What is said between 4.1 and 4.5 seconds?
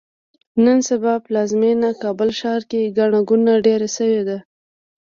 ده.